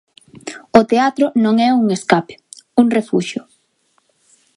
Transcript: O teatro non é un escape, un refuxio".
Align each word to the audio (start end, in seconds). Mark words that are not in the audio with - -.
O 0.79 0.81
teatro 0.91 1.25
non 1.43 1.55
é 1.67 1.69
un 1.81 1.85
escape, 1.97 2.33
un 2.81 2.85
refuxio". 2.97 3.41